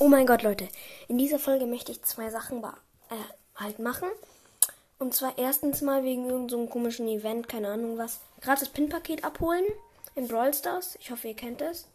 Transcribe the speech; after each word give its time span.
Oh 0.00 0.06
mein 0.06 0.28
Gott, 0.28 0.42
Leute. 0.42 0.68
In 1.08 1.18
dieser 1.18 1.40
Folge 1.40 1.66
möchte 1.66 1.90
ich 1.90 2.04
zwei 2.04 2.30
Sachen 2.30 2.62
äh, 2.62 3.16
halt 3.56 3.80
machen. 3.80 4.08
Und 5.00 5.12
zwar 5.12 5.36
erstens 5.38 5.82
mal 5.82 6.04
wegen 6.04 6.24
irgendeinem 6.28 6.66
so 6.66 6.72
komischen 6.72 7.08
Event, 7.08 7.48
keine 7.48 7.68
Ahnung 7.68 7.98
was. 7.98 8.20
Gratis 8.40 8.68
Pin-Paket 8.68 9.24
abholen 9.24 9.64
in 10.14 10.28
Brawl 10.28 10.54
Stars. 10.54 10.96
Ich 11.00 11.10
hoffe, 11.10 11.26
ihr 11.26 11.34
kennt 11.34 11.60
es. 11.62 11.88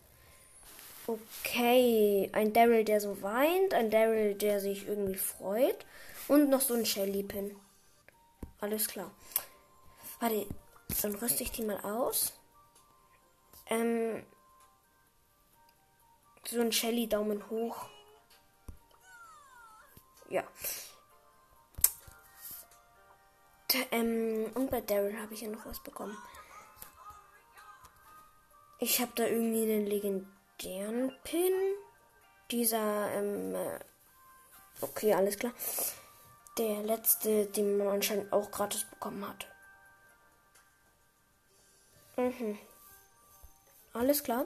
Okay, 1.07 2.29
ein 2.33 2.51
Daryl, 2.51 2.83
der 2.83 2.99
so 2.99 3.21
weint, 3.21 3.73
ein 3.73 3.89
Daryl, 3.89 4.35
der 4.35 4.59
sich 4.59 4.85
irgendwie 4.85 5.15
freut 5.15 5.85
und 6.27 6.49
noch 6.49 6.61
so 6.61 6.73
ein 6.73 6.85
Shelly-Pin. 6.85 7.55
Alles 8.59 8.87
klar. 8.87 9.11
Warte, 10.19 10.45
dann 11.01 11.15
rüste 11.15 11.43
ich 11.43 11.51
die 11.51 11.63
mal 11.63 11.79
aus. 11.79 12.33
Ähm, 13.69 14.12
so 16.53 16.61
ein 16.61 16.71
Shelly 16.71 17.07
Daumen 17.07 17.49
hoch. 17.49 17.89
Ja. 20.29 20.43
Ähm, 23.91 24.51
und 24.53 24.69
bei 24.69 24.81
Daryl 24.81 25.19
habe 25.19 25.33
ich 25.33 25.41
ja 25.41 25.49
noch 25.49 25.65
was 25.65 25.81
bekommen. 25.81 26.17
Ich 28.79 28.99
habe 28.99 29.11
da 29.15 29.25
irgendwie 29.25 29.63
einen 29.63 29.85
legendären 29.85 31.15
Pin. 31.23 31.53
Dieser, 32.51 33.11
ähm, 33.13 33.55
äh, 33.55 33.79
okay, 34.81 35.13
alles 35.13 35.37
klar. 35.37 35.53
Der 36.57 36.83
letzte, 36.83 37.47
den 37.47 37.77
man 37.77 37.87
anscheinend 37.87 38.31
auch 38.31 38.51
gratis 38.51 38.85
bekommen 38.85 39.27
hat. 39.27 39.47
Mhm. 42.17 42.59
Alles 43.93 44.23
klar. 44.23 44.45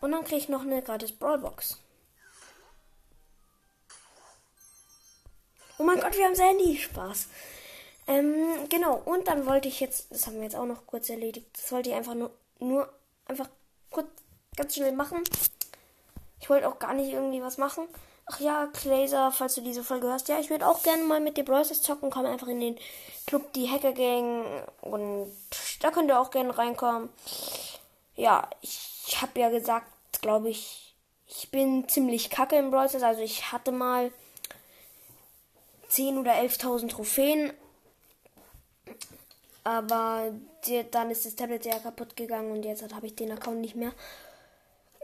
Und 0.00 0.12
dann 0.12 0.24
kriege 0.24 0.36
ich 0.36 0.48
noch 0.48 0.62
eine 0.62 0.82
gratis 0.82 1.12
Brawlbox. 1.12 1.78
Oh 5.78 5.82
mein 5.82 6.00
Gott, 6.00 6.16
wir 6.16 6.24
haben 6.24 6.34
Sandy. 6.34 6.78
Spaß. 6.78 7.28
Ähm, 8.06 8.68
genau. 8.68 9.02
Und 9.04 9.28
dann 9.28 9.46
wollte 9.46 9.68
ich 9.68 9.80
jetzt, 9.80 10.10
das 10.10 10.26
haben 10.26 10.36
wir 10.36 10.44
jetzt 10.44 10.56
auch 10.56 10.64
noch 10.64 10.86
kurz 10.86 11.10
erledigt. 11.10 11.46
Das 11.54 11.70
wollte 11.72 11.90
ich 11.90 11.94
einfach 11.96 12.14
nur, 12.14 12.30
nur 12.58 12.88
einfach 13.26 13.48
kurz, 13.90 14.08
ganz 14.56 14.74
schnell 14.74 14.92
machen. 14.92 15.22
Ich 16.40 16.48
wollte 16.48 16.68
auch 16.68 16.78
gar 16.78 16.94
nicht 16.94 17.12
irgendwie 17.12 17.42
was 17.42 17.58
machen. 17.58 17.88
Ach 18.26 18.40
ja, 18.40 18.66
Glazer, 18.66 19.30
falls 19.32 19.54
du 19.54 19.60
diese 19.60 19.84
Folge 19.84 20.08
hörst. 20.08 20.28
Ja, 20.28 20.38
ich 20.38 20.50
würde 20.50 20.66
auch 20.66 20.82
gerne 20.82 21.04
mal 21.04 21.20
mit 21.20 21.36
dir 21.36 21.44
Brawlers 21.44 21.82
zocken. 21.82 22.10
Komm 22.10 22.26
einfach 22.26 22.48
in 22.48 22.60
den 22.60 22.78
Club, 23.26 23.52
die 23.52 23.70
Hacker 23.70 23.92
Gang. 23.92 24.44
Und 24.80 25.30
da 25.80 25.90
könnt 25.90 26.10
ihr 26.10 26.18
auch 26.18 26.30
gerne 26.30 26.56
reinkommen. 26.56 27.08
Ja, 28.16 28.48
ich 28.62 29.18
habe 29.20 29.38
ja 29.38 29.50
gesagt, 29.50 29.86
glaube 30.22 30.48
ich, 30.48 30.94
ich 31.26 31.50
bin 31.50 31.86
ziemlich 31.88 32.30
kacke 32.30 32.56
im 32.56 32.70
Brawlers. 32.70 33.02
Also 33.02 33.20
ich 33.22 33.52
hatte 33.52 33.72
mal 33.72 34.10
10 35.88 36.18
oder 36.18 36.34
11.000 36.34 36.88
Trophäen. 36.88 37.52
Aber 39.64 40.32
die, 40.66 40.84
dann 40.90 41.10
ist 41.10 41.26
das 41.26 41.36
Tablet 41.36 41.66
ja 41.66 41.78
kaputt 41.78 42.16
gegangen 42.16 42.52
und 42.52 42.64
jetzt 42.64 42.82
habe 42.94 43.06
ich 43.06 43.16
den 43.16 43.32
Account 43.32 43.60
nicht 43.60 43.74
mehr. 43.74 43.92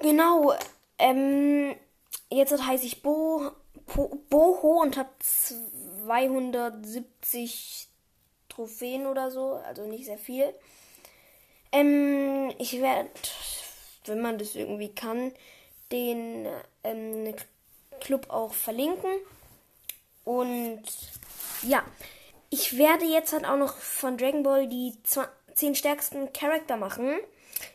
Genau. 0.00 0.55
Ähm, 0.98 1.74
jetzt 2.30 2.52
heiße 2.52 2.86
ich 2.86 3.02
Bo, 3.02 3.50
Bo, 3.94 4.18
Boho 4.30 4.80
und 4.80 4.96
habe 4.96 5.10
270 5.18 7.88
Trophäen 8.48 9.06
oder 9.06 9.30
so, 9.30 9.52
also 9.55 9.86
nicht 9.86 10.05
sehr 10.05 10.18
viel. 10.18 10.55
Ähm, 11.72 12.52
ich 12.58 12.80
werde, 12.80 13.10
wenn 14.06 14.20
man 14.20 14.38
das 14.38 14.54
irgendwie 14.54 14.94
kann, 14.94 15.32
den 15.90 16.46
ähm, 16.84 17.34
Club 18.00 18.30
auch 18.30 18.52
verlinken. 18.52 19.10
Und 20.24 20.82
ja, 21.62 21.84
ich 22.50 22.76
werde 22.78 23.04
jetzt 23.04 23.32
halt 23.32 23.44
auch 23.44 23.56
noch 23.56 23.77
von 23.77 24.18
Dragon 24.18 24.42
Ball 24.42 24.68
die 24.68 24.94
10 25.55 25.74
stärksten 25.74 26.32
Charakter 26.32 26.77
machen. 26.77 27.18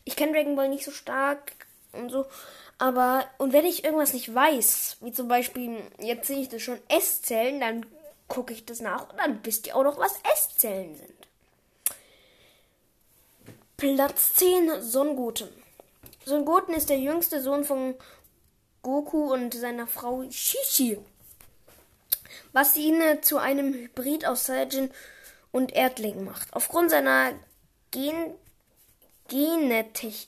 Ich 0.04 0.16
kenne 0.16 0.34
Dragon 0.34 0.56
Ball 0.56 0.70
nicht 0.70 0.86
so 0.86 0.92
stark 0.92 1.54
und 1.94 2.10
so. 2.10 2.26
Aber, 2.78 3.26
und 3.40 3.54
wenn 3.54 3.66
ich 3.66 3.84
irgendwas 3.84 4.14
nicht 4.14 4.34
weiß, 4.34 4.98
wie 5.02 5.12
zum 5.12 5.28
Beispiel, 5.28 5.82
jetzt 6.00 6.28
sehe 6.28 6.42
ich 6.42 6.50
das 6.50 6.62
schon 6.62 6.80
S-Zellen, 6.90 7.60
dann 7.60 7.86
gucke 8.28 8.54
ich 8.54 8.66
das 8.66 8.82
nach 8.82 9.10
und 9.10 9.18
dann 9.18 9.40
wisst 9.44 9.68
ihr 9.68 9.76
auch 9.76 9.84
noch, 9.84 9.98
was 9.98 10.20
S-Zellen 10.36 10.96
sind. 10.96 11.27
Platz 13.80 14.34
10, 14.34 14.82
Son 14.82 15.16
Goten. 15.16 15.50
Son 16.26 16.46
Goten 16.46 16.74
ist 16.74 16.90
der 16.90 16.98
jüngste 16.98 17.44
Sohn 17.44 17.64
von 17.64 17.94
Goku 18.82 19.32
und 19.32 19.54
seiner 19.54 19.86
Frau 19.86 20.26
Shishi. 20.32 20.98
Was 22.54 22.76
ihn 22.76 23.00
zu 23.22 23.38
einem 23.38 23.76
Hybrid 23.76 24.26
aus 24.26 24.48
Saiyajin 24.48 24.90
und 25.52 25.74
Erdling 25.74 26.24
macht. 26.24 26.52
Aufgrund 26.54 26.90
seiner 26.90 27.34
Gen 27.92 28.34
Genetik 29.28 30.28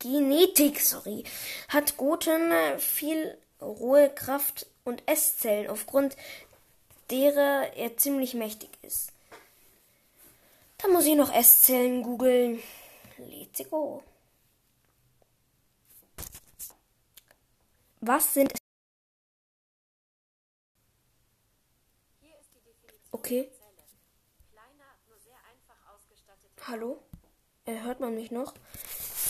Genetik, 0.00 0.80
sorry, 0.80 1.22
hat 1.68 1.96
Goten 1.98 2.50
viel 2.78 3.38
rohe 3.60 4.10
Kraft 4.10 4.66
und 4.82 5.04
S-Zellen, 5.06 5.70
aufgrund 5.70 6.16
derer 7.12 7.76
er 7.76 7.96
ziemlich 7.96 8.34
mächtig 8.34 8.70
ist. 8.82 9.09
Da 10.82 10.88
muss 10.88 11.04
ich 11.04 11.14
noch 11.14 11.32
S-Zellen 11.32 12.02
googeln. 12.02 12.62
Let's 13.18 13.68
go. 13.68 14.02
Was 18.00 18.34
sind 18.34 18.52
Okay. 23.12 23.50
Hallo? 26.66 27.02
Äh, 27.66 27.80
hört 27.82 28.00
man 28.00 28.14
mich 28.14 28.30
noch? 28.30 28.54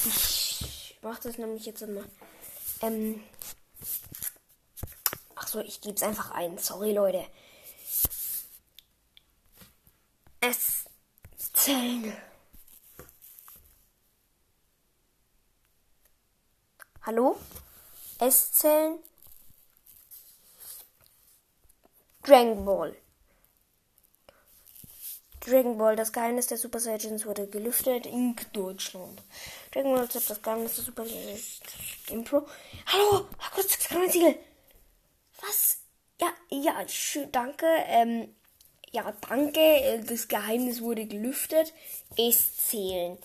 Ich 0.05 0.99
mache 1.03 1.23
das 1.23 1.39
nämlich 1.39 1.67
jetzt 1.67 1.83
immer. 1.83 2.05
Ähm. 2.83 3.23
Ach 5.35 5.49
so, 5.49 5.61
ich 5.61 5.81
gebe 5.81 5.97
es 5.97 6.03
einfach 6.03 6.31
ein. 6.31 6.59
Sorry, 6.59 6.93
Leute. 6.93 7.27
Es 10.41 10.85
zählen. 11.71 12.17
Hallo? 17.03 17.37
Es 18.19 18.53
zählen. 18.53 18.99
Dragon 22.23 22.65
Ball. 22.65 22.97
Dragon 25.41 25.79
Ball, 25.79 25.97
das 25.97 26.13
Geheimnis 26.13 26.49
der 26.49 26.59
Super 26.59 26.81
Saiyajins 26.81 27.25
wurde 27.25 27.49
gelüftet 27.49 28.05
in 28.05 28.37
Deutschland. 28.53 29.23
Dragon 29.73 29.95
Ball 29.95 30.09
das 30.09 30.43
Geheimnis 30.43 30.75
der 30.75 30.85
Super 30.85 31.07
Saiyajins 31.07 31.61
Impro. 32.09 32.47
Hallo, 32.87 33.27
kurz, 33.55 33.79
Siegel. 34.13 34.39
Was? 35.41 35.79
Ja, 36.21 36.29
ja, 36.51 36.87
schön, 36.89 37.33
danke. 37.33 37.67
Ähm, 37.87 38.35
ja, 38.91 39.13
danke. 39.29 40.03
Das 40.07 40.29
Geheimnis 40.29 40.81
wurde 40.81 41.07
gelüftet. 41.07 41.73
Es 42.17 42.57
zählen. 42.69 43.19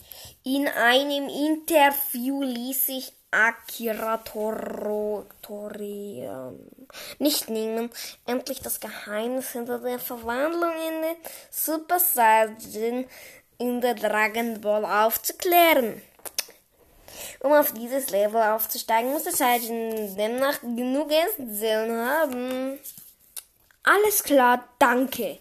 In 0.44 0.68
einem 0.68 1.28
Interview 1.28 2.44
ließ 2.44 2.86
sich 2.86 3.14
Akira 3.32 4.18
Toro, 4.18 5.26
Tori, 5.42 6.26
nicht 7.20 7.50
nehmen, 7.50 7.90
endlich 8.26 8.62
das 8.62 8.80
Geheimnis 8.80 9.52
hinter 9.52 9.80
der 9.80 10.00
Verwandlung 10.00 10.72
in 10.72 11.02
den 11.02 11.16
Super 11.52 12.00
Saiyan 12.00 13.06
in 13.58 13.82
der 13.82 13.96
Dragon 13.96 14.62
Ball 14.62 14.86
aufzuklären. 14.86 16.02
Um 17.42 17.52
auf 17.52 17.74
dieses 17.74 18.10
Level 18.10 18.42
aufzusteigen, 18.42 19.12
muss 19.12 19.24
der 19.24 19.34
Saiyan 19.34 20.16
demnach 20.16 20.62
genug 20.62 21.12
Esszellen 21.12 22.08
haben. 22.08 22.80
Alles 23.84 24.24
klar, 24.24 24.68
danke. 24.80 25.40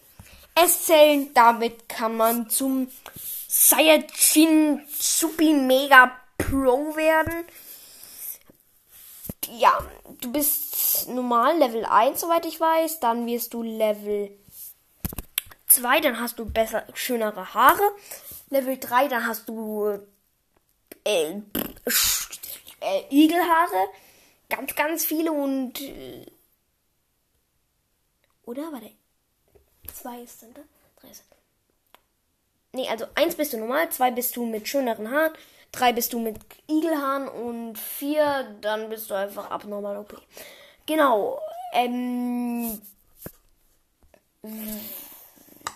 Esszellen, 0.55 1.35
damit 1.35 1.89
kann 1.89 2.17
man 2.17 2.49
zum 2.49 2.89
Saiyajin 3.49 4.83
Super 4.89 5.53
Mega 5.53 6.13
Pro 6.39 6.97
werden 6.97 7.45
ja, 9.49 9.79
du 10.21 10.33
bist 10.33 11.09
normal 11.09 11.59
Level 11.59 11.85
1, 11.85 12.21
soweit 12.21 12.47
ich 12.47 12.61
weiß. 12.61 13.01
Dann 13.01 13.27
wirst 13.27 13.55
du 13.55 13.63
Level 13.63 14.31
2, 15.69 16.01
dann 16.01 16.21
hast 16.21 16.39
du 16.39 16.47
besser, 16.47 16.87
schönere 16.95 17.55
Haare. 17.55 17.83
Level 18.51 18.79
3, 18.79 19.09
dann 19.09 19.27
hast 19.27 19.49
du 19.49 19.99
äh, 21.05 21.41
äh, 22.81 23.05
Igelhaare. 23.11 23.89
Ganz, 24.49 24.75
ganz 24.75 25.05
viele 25.05 25.33
und. 25.33 25.81
Äh, 25.81 26.27
oder? 28.45 28.73
Warte. 28.73 28.91
2 29.95 30.21
ist 30.23 30.43
dann 30.43 30.55
da? 30.55 30.61
3 31.01 31.09
ist. 31.09 31.25
Nee, 32.73 32.89
also 32.89 33.07
1 33.15 33.37
bist 33.37 33.53
du 33.53 33.59
normal, 33.59 33.89
2 33.89 34.11
bist 34.11 34.37
du 34.37 34.45
mit 34.45 34.67
schöneren 34.67 35.11
Haaren, 35.11 35.33
3 35.73 35.93
bist 35.93 36.13
du 36.13 36.19
mit 36.19 36.39
Igelhahn 36.69 37.29
und 37.29 37.79
4, 37.79 38.57
dann 38.61 38.89
bist 38.89 39.11
du 39.11 39.15
einfach 39.15 39.51
abnormal 39.51 39.97
OP. 39.99 40.21
Genau. 40.87 41.41
Ähm, 41.73 42.81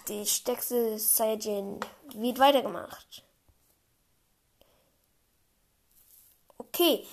die 0.08 0.26
stärkste 0.26 0.98
Saiyajin 0.98 1.80
wird 2.14 2.38
weitergemacht. 2.38 3.24
Okay. 6.58 7.06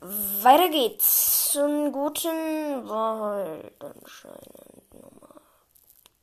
Weiter 0.00 0.68
geht's. 0.68 1.52
Zum 1.52 1.92
guten 1.92 2.88
war 2.88 3.20
halt 3.20 3.84
anscheinend 3.84 4.71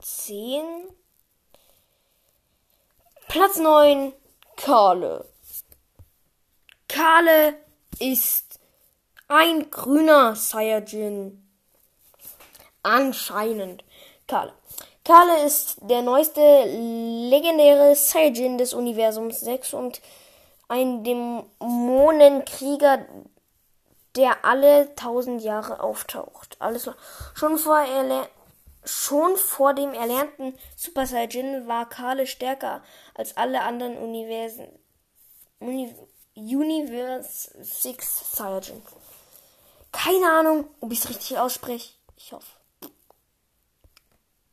10. 0.02 0.64
Platz 3.28 3.58
9. 3.58 4.14
Karle. 4.56 5.26
Karle 6.88 7.56
ist 8.00 8.60
ein 9.28 9.70
grüner 9.70 10.36
Saiyajin. 10.36 11.46
Anscheinend. 12.82 13.84
Karle. 14.28 14.54
Karle 15.04 15.46
ist 15.46 15.78
der 15.82 16.02
neueste 16.02 16.40
legendäre 16.40 17.96
Saiyajin 17.96 18.58
des 18.58 18.74
Universums 18.74 19.42
6 19.42 19.74
und 19.74 20.02
ein 20.70 21.04
Dämonenkrieger, 21.04 23.06
der 24.16 24.46
alle 24.46 24.96
tausend 24.96 25.42
Jahre 25.42 25.82
auftaucht. 25.82 26.56
Alles. 26.60 26.90
Schon 27.36 27.58
vor, 27.58 27.84
schon 28.84 29.36
vor 29.38 29.74
dem 29.74 29.94
erlernten 29.94 30.58
Super 30.76 31.06
Saiyajin 31.06 31.68
war 31.68 31.90
Kale 31.90 32.28
stärker 32.28 32.84
als 33.14 33.38
alle 33.38 33.62
anderen 33.62 33.98
Universen. 33.98 34.68
Uni 35.60 35.94
Universe 36.36 37.52
6 37.60 38.38
Saiyajin. 38.38 38.82
Keine 39.92 40.32
Ahnung, 40.32 40.68
ob 40.80 40.92
ich 40.92 41.00
es 41.00 41.10
richtig 41.10 41.38
ausspreche. 41.38 41.94
Ich 42.16 42.32
hoffe. 42.32 42.52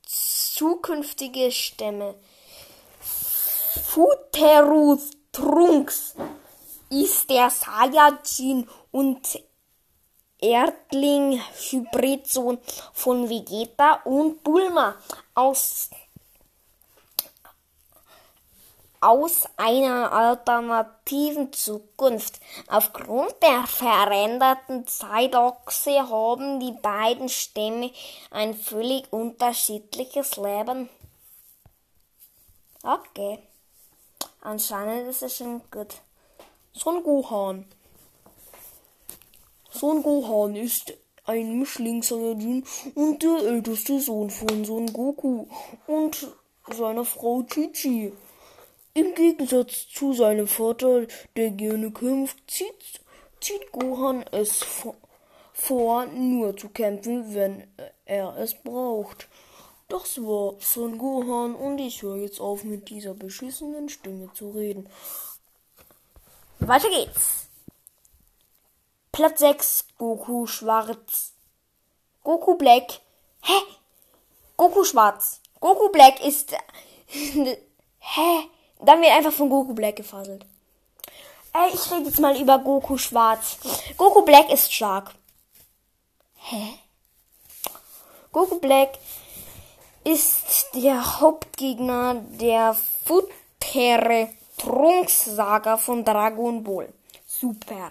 Zukünftige 0.03 1.53
Stämme. 1.53 2.15
Futerus 3.85 5.11
Trunks 5.33 6.15
ist 6.91 7.29
der 7.29 7.51
Saiyajin 7.51 8.69
und 8.91 9.39
Erdling 10.41 11.41
Hybridsohn 11.71 12.59
von 12.93 13.29
Vegeta 13.29 14.01
und 14.05 14.43
Bulma 14.43 14.97
aus 15.35 15.91
aus 19.01 19.49
einer 19.57 20.11
alternativen 20.11 21.53
Zukunft. 21.53 22.41
Aufgrund 22.69 23.35
der 23.43 23.67
veränderten 23.67 24.87
Zeitachse 24.87 26.09
haben 26.09 26.59
die 26.61 26.73
beiden 26.73 27.29
Stämme 27.29 27.93
ein 28.31 28.55
völlig 28.55 29.13
unterschiedliches 29.13 30.37
Leben. 30.37 30.89
Okay. 32.83 33.39
Anscheinend 34.41 35.09
ist 35.09 35.23
es 35.23 35.37
schon 35.37 35.63
gut. 35.71 35.95
Son 36.73 37.03
Gohan. 37.03 37.67
Son 39.79 40.03
Gohan 40.03 40.57
ist 40.57 40.95
ein 41.25 41.59
Mischling 41.59 42.03
Saiyajin 42.03 42.65
und 42.95 43.23
der 43.23 43.39
älteste 43.45 44.01
Sohn 44.01 44.31
von 44.31 44.65
Son 44.65 44.91
Goku 44.91 45.47
und 45.87 46.29
seiner 46.75 47.05
Frau 47.05 47.43
Chi-Chi. 47.43 48.13
Im 48.95 49.15
Gegensatz 49.15 49.87
zu 49.89 50.15
seinem 50.15 50.47
Vater, 50.47 51.07
der 51.37 51.51
gerne 51.51 51.91
kämpft, 51.91 52.39
zieht, 52.51 53.01
zieht 53.39 53.71
Gohan 53.71 54.25
es 54.33 54.65
vor, 54.65 56.07
nur 56.07 56.57
zu 56.57 56.71
kämpfen, 56.71 57.35
wenn 57.35 57.67
er 58.07 58.35
es 58.39 58.55
braucht. 58.55 59.29
Das 59.89 60.17
war 60.23 60.55
Son 60.59 60.97
Gohan 60.97 61.55
und 61.55 61.79
ich 61.79 62.03
höre 62.03 62.17
jetzt 62.17 62.41
auf 62.41 62.65
mit 62.65 62.89
dieser 62.89 63.13
beschissenen 63.13 63.91
Stimme 63.91 64.31
zu 64.33 64.51
reden. 64.53 64.89
Weiter 66.61 66.89
geht's. 66.89 67.46
Platz 69.17 69.39
6, 69.39 69.85
Goku 69.97 70.47
Schwarz. 70.47 71.33
Goku 72.23 72.55
Black. 72.59 73.01
Hä? 73.41 73.59
Goku 74.59 74.85
Schwarz. 74.85 75.41
Goku 75.59 75.89
Black 75.89 76.21
ist. 76.21 76.53
Hä? 77.99 78.31
Dann 78.79 79.01
wird 79.01 79.13
einfach 79.13 79.33
von 79.33 79.49
Goku 79.49 79.73
Black 79.73 79.97
gefaselt. 79.97 80.45
Ey, 81.55 81.73
ich 81.73 81.91
rede 81.91 82.09
jetzt 82.09 82.21
mal 82.21 82.39
über 82.39 82.59
Goku 82.59 82.99
Schwarz. 82.99 83.57
Goku 83.97 84.21
Black 84.21 84.53
ist 84.53 84.71
stark. 84.71 85.15
Hä? 86.35 86.79
Goku 88.33 88.59
Black 88.61 88.99
ist 90.05 90.75
der 90.75 91.21
Hauptgegner 91.21 92.17
der 92.39 92.77
Futere 93.07 94.29
Trunks 94.59 95.25
Saga 95.25 95.79
von 95.79 96.05
Dragon 96.05 96.63
Ball. 96.63 96.93
Super. 97.27 97.91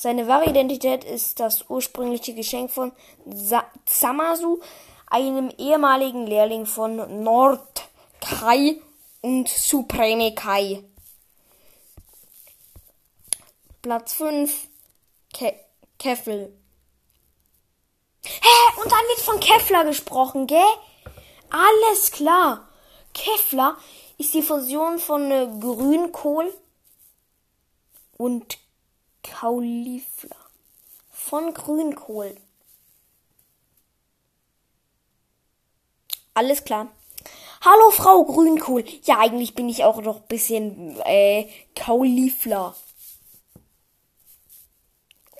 Seine 0.00 0.28
wahre 0.28 0.48
Identität 0.48 1.02
ist 1.02 1.40
das 1.40 1.64
ursprüngliche 1.68 2.32
Geschenk 2.32 2.70
von 2.70 2.92
Zamasu, 3.84 4.60
einem 5.08 5.50
ehemaligen 5.58 6.24
Lehrling 6.24 6.66
von 6.66 7.24
Nord 7.24 7.88
Kai 8.20 8.80
und 9.22 9.48
Supreme 9.48 10.36
Kai. 10.36 10.84
Platz 13.82 14.12
5 14.12 14.68
Ke 15.34 15.54
Keffel. 15.98 16.56
Hä? 18.24 18.80
Und 18.80 18.92
dann 18.92 19.00
wird 19.08 19.20
von 19.22 19.40
Kevlar 19.40 19.84
gesprochen, 19.84 20.46
gell? 20.46 20.60
Alles 21.50 22.12
klar. 22.12 22.68
Kevlar 23.14 23.76
ist 24.16 24.32
die 24.32 24.42
Fusion 24.42 25.00
von 25.00 25.28
äh, 25.32 25.48
Grünkohl 25.58 26.54
und 28.16 28.58
Kaulifla. 29.32 30.36
Von 31.10 31.52
Grünkohl. 31.54 32.36
Alles 36.34 36.64
klar. 36.64 36.88
Hallo 37.60 37.90
Frau 37.90 38.24
Grünkohl. 38.24 38.84
Ja, 39.02 39.18
eigentlich 39.18 39.54
bin 39.54 39.68
ich 39.68 39.84
auch 39.84 40.00
noch 40.00 40.16
ein 40.22 40.28
bisschen 40.28 41.00
äh, 41.04 41.48
Kaulifla. 41.74 42.74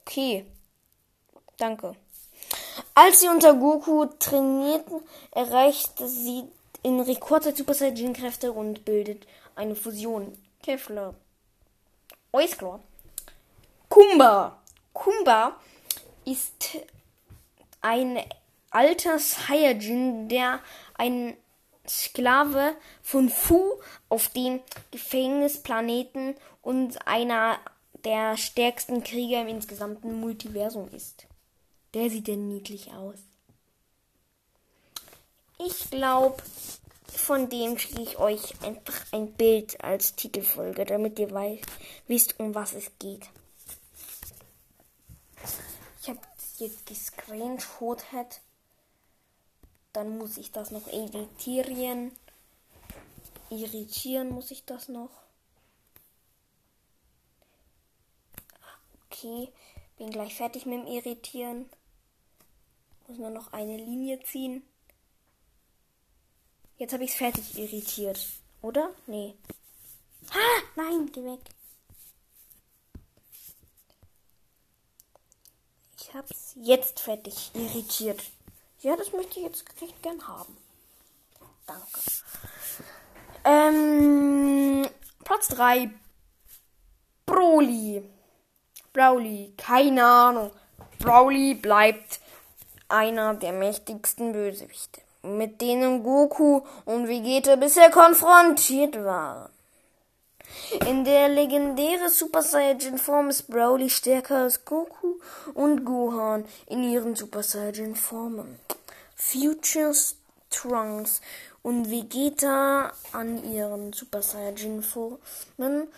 Okay. 0.00 0.44
Danke. 1.56 1.94
Als 2.94 3.20
sie 3.20 3.28
unter 3.28 3.54
Goku 3.54 4.06
trainierten, 4.18 5.00
erreichte 5.30 6.08
sie 6.08 6.44
in 6.82 7.00
Rekordzeit 7.00 7.56
Super 7.56 7.74
Saiyan 7.74 8.12
Kräfte 8.12 8.52
und 8.52 8.84
bildet 8.84 9.26
eine 9.54 9.76
Fusion. 9.76 10.36
Kevlar. 10.62 11.14
Alles 12.32 12.56
klar. 12.58 12.80
Kumba. 13.88 14.58
Kumba 14.92 15.56
ist 16.24 16.78
ein 17.80 18.18
alter 18.70 19.18
Saiyajin, 19.18 20.28
der 20.28 20.60
ein 20.94 21.36
Sklave 21.88 22.76
von 23.02 23.28
Fu 23.30 23.62
auf 24.08 24.28
dem 24.28 24.60
Gefängnisplaneten 24.90 26.34
und 26.62 27.06
einer 27.06 27.58
der 28.04 28.36
stärksten 28.36 29.02
Krieger 29.02 29.40
im 29.42 29.48
insgesamten 29.48 30.20
Multiversum 30.20 30.88
ist. 30.90 31.26
Der 31.94 32.10
sieht 32.10 32.28
denn 32.28 32.48
niedlich 32.48 32.92
aus. 32.92 33.16
Ich 35.58 35.90
glaube, 35.90 36.42
von 37.06 37.48
dem 37.48 37.78
schicke 37.78 38.02
ich 38.02 38.18
euch 38.18 38.62
einfach 38.62 39.04
ein 39.12 39.32
Bild 39.32 39.82
als 39.82 40.14
Titelfolge, 40.14 40.84
damit 40.84 41.18
ihr 41.18 41.32
wisst, 42.06 42.38
um 42.38 42.54
was 42.54 42.74
es 42.74 42.90
geht. 42.98 43.28
Jetzt 46.58 46.86
gescreenshottet. 46.86 48.40
Dann 49.92 50.18
muss 50.18 50.36
ich 50.38 50.50
das 50.52 50.70
noch 50.70 50.88
editieren. 50.88 52.12
Irritieren 53.50 54.30
muss 54.30 54.50
ich 54.50 54.64
das 54.64 54.88
noch. 54.88 55.10
Okay, 59.06 59.52
bin 59.96 60.10
gleich 60.10 60.34
fertig 60.34 60.66
mit 60.66 60.80
dem 60.80 60.86
Irritieren. 60.86 61.68
Muss 63.06 63.18
nur 63.18 63.30
noch 63.30 63.52
eine 63.52 63.76
Linie 63.76 64.20
ziehen. 64.24 64.62
Jetzt 66.76 66.92
habe 66.92 67.04
ich 67.04 67.10
es 67.10 67.16
fertig 67.16 67.58
irritiert. 67.58 68.24
Oder? 68.62 68.94
Nee. 69.06 69.34
Ha! 70.30 70.62
Nein, 70.76 71.10
geh 71.12 71.24
weg. 71.24 71.40
Ich 76.08 76.14
habe 76.14 76.26
es 76.30 76.54
jetzt 76.56 77.00
fertig 77.00 77.50
irritiert. 77.54 78.22
Ja, 78.80 78.96
das 78.96 79.12
möchte 79.12 79.40
ich 79.40 79.44
jetzt 79.44 79.64
recht 79.82 80.02
gern 80.02 80.26
haben. 80.26 80.56
Danke. 81.66 82.00
Ähm, 83.44 84.88
Platz 85.22 85.48
3. 85.48 85.90
Broly. 87.26 88.02
Broly, 88.94 89.52
keine 89.58 90.04
Ahnung. 90.04 90.50
Broly 90.98 91.54
bleibt 91.54 92.20
einer 92.88 93.34
der 93.34 93.52
mächtigsten 93.52 94.32
Bösewichte, 94.32 95.02
mit 95.22 95.60
denen 95.60 96.02
Goku 96.02 96.62
und 96.86 97.06
Vegeta 97.06 97.56
bisher 97.56 97.90
konfrontiert 97.90 99.04
waren. 99.04 99.50
In 100.86 101.04
der 101.04 101.28
legendären 101.28 102.08
Super 102.08 102.42
Saiyan 102.42 102.98
Form 102.98 103.28
ist 103.30 103.48
Broly 103.48 103.90
stärker 103.90 104.42
als 104.42 104.64
Goku 104.64 105.16
und 105.54 105.84
Gohan 105.84 106.44
in 106.66 106.82
ihren 106.82 107.16
Super 107.16 107.42
Saiyan 107.42 107.94
Formen. 107.94 108.58
Futures 109.14 110.16
Trunks 110.50 111.20
und 111.62 111.90
Vegeta 111.90 112.92
an 113.12 113.44
ihren 113.52 113.92
Super 113.92 114.22
Saiyan 114.22 114.82
Formen 114.82 115.88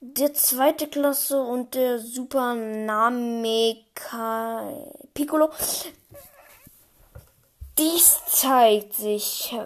der 0.00 0.34
zweite 0.34 0.86
Klasse 0.88 1.40
und 1.42 1.74
der 1.74 1.98
Super 1.98 2.54
Namekai 2.54 3.94
Piccolo. 5.14 5.50
Dies 7.78 8.20
zeigt 8.26 8.92
sich, 8.94 9.56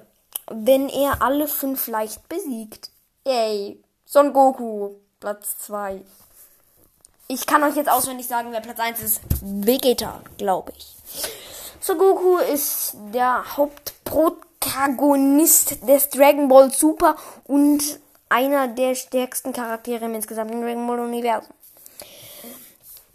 wenn 0.47 0.89
er 0.89 1.23
alle 1.23 1.49
fünf 1.49 1.89
leicht 1.89 2.29
besiegt. 2.29 2.91
Yay. 3.27 3.83
Son 4.11 4.33
Goku, 4.33 4.95
Platz 5.21 5.59
2. 5.67 6.01
Ich 7.29 7.45
kann 7.45 7.63
euch 7.63 7.77
jetzt 7.77 7.91
auswendig 7.91 8.27
sagen, 8.27 8.53
wer 8.53 8.63
Platz 8.63 8.81
1 8.81 9.03
ist. 9.03 9.21
Vegeta, 9.43 10.23
glaube 10.39 10.73
ich. 10.79 10.97
Son 11.79 11.99
Goku 11.99 12.39
ist 12.39 12.97
der 13.13 13.45
Hauptprotagonist 13.59 15.87
des 15.87 16.09
Dragon 16.09 16.49
Ball 16.49 16.73
Super 16.73 17.17
und 17.45 18.01
einer 18.31 18.69
der 18.69 18.95
stärksten 18.95 19.53
Charaktere 19.53 20.07
im 20.07 20.15
insgesamten 20.15 20.63
Dragon 20.63 20.87
Ball 20.87 21.01
Universum. 21.01 21.53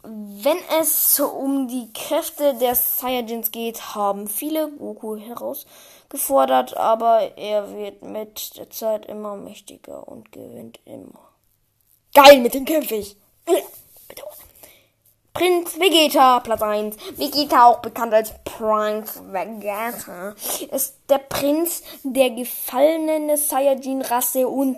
Wenn 0.05 0.57
es 0.81 1.17
um 1.21 1.69
die 1.69 1.91
Kräfte 1.93 2.55
der 2.55 2.75
Saiyajins 2.75 3.51
geht, 3.51 3.95
haben 3.95 4.27
viele 4.27 4.69
Goku 4.69 5.15
herausgefordert, 5.15 6.75
aber 6.75 7.37
er 7.37 7.73
wird 7.73 8.03
mit 8.03 8.57
der 8.57 8.69
Zeit 8.69 9.05
immer 9.05 9.37
mächtiger 9.37 10.05
und 10.05 10.33
gewinnt 10.33 10.81
immer. 10.83 11.29
Geil, 12.13 12.39
mit 12.41 12.53
dem 12.53 12.65
kämpfe 12.65 12.95
ich. 12.95 13.15
Prinz 15.33 15.79
Vegeta, 15.79 16.41
Platz 16.41 16.61
1. 16.61 16.97
Vegeta, 17.17 17.65
auch 17.65 17.79
bekannt 17.79 18.13
als 18.13 18.33
Prince 18.43 19.21
Vegeta, 19.31 20.35
ist 20.69 20.97
der 21.09 21.17
Prinz 21.17 21.81
der 22.03 22.29
gefallenen 22.29 23.35
Saiyajin-Rasse 23.37 24.47
und 24.47 24.77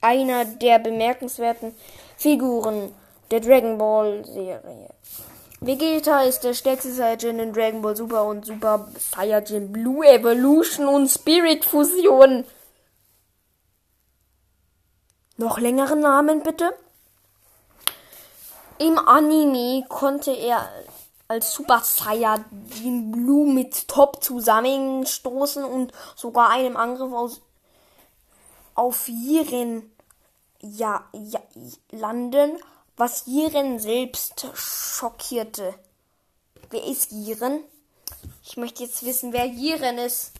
einer 0.00 0.44
der 0.44 0.78
bemerkenswerten 0.78 1.74
Figuren 2.16 2.94
der 3.34 3.40
Dragon 3.40 3.78
Ball 3.78 4.24
Serie. 4.24 4.90
Vegeta 5.60 6.22
ist 6.22 6.44
der 6.44 6.54
stärkste 6.54 6.92
Saiyajin 6.92 7.40
in 7.40 7.52
Dragon 7.52 7.82
Ball 7.82 7.96
Super 7.96 8.26
und 8.26 8.46
Super 8.46 8.86
Saiyajin 8.96 9.72
Blue 9.72 10.06
Evolution 10.06 10.86
und 10.86 11.08
Spirit 11.08 11.64
Fusion. 11.64 12.44
Noch 15.36 15.58
längeren 15.58 15.98
Namen 15.98 16.44
bitte? 16.44 16.72
Im 18.78 18.98
Anime 18.98 19.84
konnte 19.88 20.30
er 20.30 20.68
als 21.26 21.52
Super 21.54 21.80
Saiyajin 21.82 23.10
Blue 23.10 23.52
mit 23.52 23.88
Top 23.88 24.22
zusammenstoßen 24.22 25.64
und 25.64 25.92
sogar 26.14 26.50
einem 26.50 26.76
Angriff 26.76 27.12
aus 27.12 27.40
auf 28.76 29.08
Jiren 29.08 29.90
ja, 30.60 31.04
ja, 31.12 31.40
landen, 31.90 32.58
was 32.96 33.26
Jiren 33.26 33.78
selbst 33.78 34.46
schockierte. 34.54 35.74
Wer 36.70 36.84
ist 36.84 37.12
Jiren? 37.12 37.64
Ich 38.42 38.56
möchte 38.56 38.82
jetzt 38.84 39.04
wissen, 39.04 39.32
wer 39.32 39.46
Jiren 39.46 39.98
ist. 39.98 40.32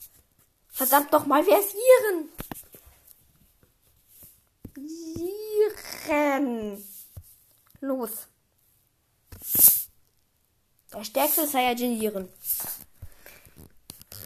Verdammt 0.69 1.13
noch 1.13 1.27
mal, 1.27 1.47
wer 1.47 1.59
ist 1.59 1.75
Jiren? 1.75 2.29
Jiren. 6.07 6.85
Los. 7.81 8.29
Der 10.93 11.05
stärkste 11.05 11.47
Saiyajin 11.47 12.01
Jiren. 12.01 12.29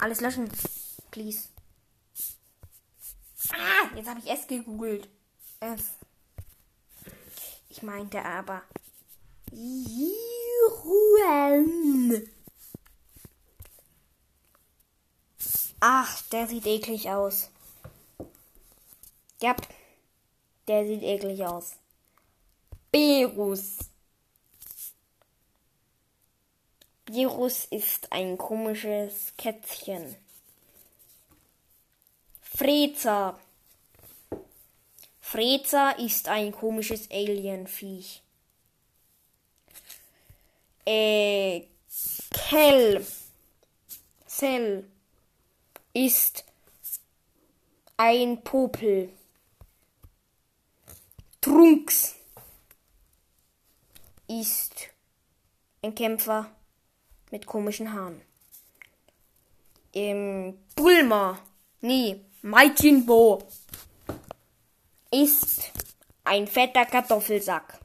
Alles 0.01 0.21
löschen. 0.21 0.51
Please. 1.11 1.49
Ah, 3.51 3.97
jetzt 3.97 4.09
habe 4.09 4.21
ich 4.21 4.31
es 4.31 4.47
gegoogelt. 4.47 5.09
Es. 5.61 5.83
Ich 7.79 7.85
meinte 7.85 8.25
aber. 8.25 8.63
Jiren. 9.53 10.19
Ach, 15.79 16.23
der 16.33 16.49
sieht 16.49 16.67
eklig 16.67 17.09
aus. 17.09 17.51
Ja, 19.41 19.55
der 20.67 20.87
sieht 20.89 21.05
eklig 21.05 21.47
aus. 21.47 21.77
Berus. 22.91 23.79
Virus 27.07 27.65
ist 27.67 28.13
ein 28.13 28.37
komisches 28.39 29.35
Kätzchen. 29.37 30.17
Freza. 32.43 33.39
Freza 35.31 35.91
ist 35.91 36.27
ein 36.31 36.53
komisches 36.53 37.11
Alienviech. 37.11 38.23
Äh, 40.87 41.65
Kell. 42.33 43.05
Cell 44.27 44.89
ist 45.93 46.47
ein 47.99 48.43
Popel. 48.43 49.11
Trunks 51.43 52.15
ist 54.29 54.89
ein 55.83 55.95
Kämpfer 55.95 56.51
mit 57.31 57.45
komischen 57.45 57.93
Haaren. 57.93 58.23
Ähm, 59.93 60.59
Bulma, 60.75 61.39
nee, 61.83 62.25
Majin 62.41 63.05
Bo 63.05 63.47
ist 65.11 65.73
ein 66.25 66.47
fetter 66.47 66.85
Kartoffelsack. 66.85 67.79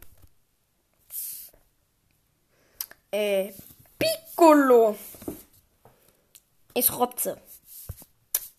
Äh, 3.12 3.53
Piccolo 3.98 4.98
ist 6.74 6.92
Rotze 6.92 7.39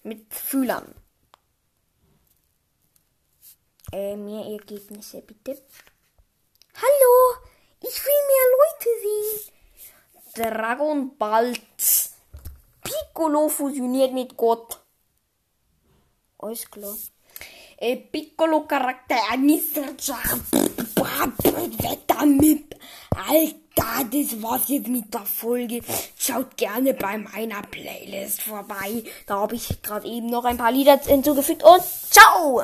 mit 0.05 0.33
Fühlern. 0.33 0.95
Äh, 3.93 4.17
mehr 4.17 4.45
Ergebnisse 4.45 5.21
bitte. 5.23 5.61
Hallo, 6.77 7.47
ich 7.81 8.05
will 8.05 8.21
mehr 8.31 8.47
Leute 8.59 8.91
sehen. 9.03 9.55
Dragon 10.35 11.17
Balz. 11.17 12.15
Piccolo 12.83 13.49
fusioniert 13.49 14.13
mit 14.13 14.37
Gott. 14.37 14.81
Alles 16.39 16.71
klar. 16.71 16.97
Äh, 17.85 17.97
Piccolo 17.97 18.63
Charakter 18.67 19.17
Wetter 21.83 22.25
mit. 22.25 22.75
Alter, 23.15 24.09
das 24.11 24.43
war's 24.43 24.69
jetzt 24.69 24.89
mit 24.89 25.13
der 25.13 25.21
Folge. 25.21 25.83
Schaut 26.17 26.57
gerne 26.57 26.95
bei 26.95 27.19
meiner 27.19 27.61
Playlist 27.61 28.41
vorbei. 28.41 29.05
Da 29.27 29.37
habe 29.37 29.57
ich 29.57 29.83
gerade 29.83 30.09
eben 30.09 30.29
noch 30.29 30.47
ein 30.47 30.57
paar 30.57 30.73
Lieder 30.73 30.99
hinzugefügt 30.99 31.63
und 31.63 31.83
ciao! 32.09 32.63